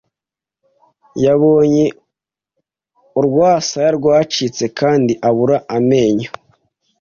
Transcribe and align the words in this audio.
Yabonye 1.25 1.85
urwasaya 3.19 3.91
rwacitse 3.97 4.65
kandi 4.79 5.13
abura 5.27 5.57
amenyo. 5.77 6.29